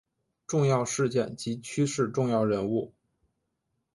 [0.47, 2.91] 重要事件及趋势重要人物